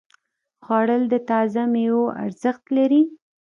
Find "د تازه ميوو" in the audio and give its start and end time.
1.13-2.03